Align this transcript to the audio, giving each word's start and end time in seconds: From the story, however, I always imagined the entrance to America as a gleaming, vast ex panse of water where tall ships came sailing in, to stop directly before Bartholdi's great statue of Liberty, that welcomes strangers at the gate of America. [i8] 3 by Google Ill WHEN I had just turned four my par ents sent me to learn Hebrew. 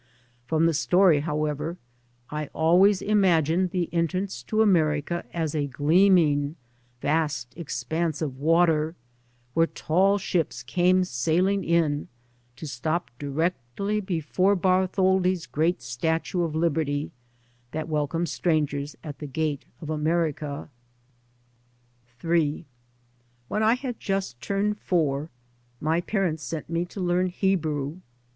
From 0.47 0.65
the 0.65 0.73
story, 0.73 1.19
however, 1.19 1.77
I 2.31 2.47
always 2.55 3.03
imagined 3.03 3.69
the 3.69 3.87
entrance 3.93 4.41
to 4.41 4.63
America 4.63 5.23
as 5.31 5.53
a 5.53 5.67
gleaming, 5.67 6.55
vast 7.03 7.53
ex 7.55 7.83
panse 7.83 8.19
of 8.19 8.39
water 8.39 8.95
where 9.53 9.67
tall 9.67 10.17
ships 10.17 10.63
came 10.63 11.03
sailing 11.03 11.63
in, 11.63 12.07
to 12.55 12.65
stop 12.65 13.11
directly 13.19 13.99
before 13.99 14.55
Bartholdi's 14.55 15.45
great 15.45 15.83
statue 15.83 16.41
of 16.41 16.55
Liberty, 16.55 17.11
that 17.69 17.87
welcomes 17.87 18.31
strangers 18.31 18.95
at 19.03 19.19
the 19.19 19.27
gate 19.27 19.65
of 19.81 19.91
America. 19.91 20.71
[i8] 22.21 22.21
3 22.21 22.39
by 22.39 22.45
Google 22.47 22.57
Ill 22.57 22.65
WHEN 23.49 23.63
I 23.69 23.73
had 23.75 23.99
just 23.99 24.41
turned 24.41 24.79
four 24.79 25.29
my 25.79 26.01
par 26.01 26.25
ents 26.25 26.41
sent 26.41 26.71
me 26.71 26.85
to 26.85 26.99
learn 26.99 27.27
Hebrew. 27.27 27.97